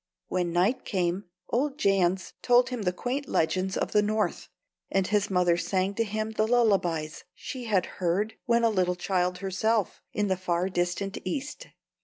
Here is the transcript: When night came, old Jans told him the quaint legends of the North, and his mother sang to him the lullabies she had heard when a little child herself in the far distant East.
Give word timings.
When 0.29 0.51
night 0.51 0.83
came, 0.83 1.25
old 1.49 1.77
Jans 1.77 2.33
told 2.41 2.69
him 2.69 2.81
the 2.81 2.91
quaint 2.91 3.29
legends 3.29 3.77
of 3.77 3.91
the 3.91 4.01
North, 4.01 4.49
and 4.89 5.05
his 5.05 5.29
mother 5.29 5.57
sang 5.57 5.93
to 5.93 6.03
him 6.03 6.31
the 6.31 6.47
lullabies 6.47 7.23
she 7.35 7.65
had 7.65 7.85
heard 8.01 8.33
when 8.45 8.63
a 8.63 8.69
little 8.71 8.95
child 8.95 9.37
herself 9.45 10.01
in 10.11 10.27
the 10.27 10.37
far 10.37 10.69
distant 10.69 11.19
East. 11.23 11.67